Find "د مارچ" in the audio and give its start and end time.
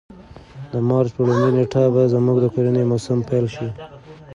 0.71-1.09